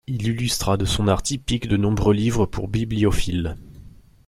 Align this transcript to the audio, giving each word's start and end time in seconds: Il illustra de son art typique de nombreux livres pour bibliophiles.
Il 0.07 0.25
illustra 0.25 0.77
de 0.77 0.85
son 0.85 1.07
art 1.07 1.21
typique 1.21 1.67
de 1.67 1.77
nombreux 1.77 2.15
livres 2.15 2.47
pour 2.47 2.67
bibliophiles. 2.67 3.55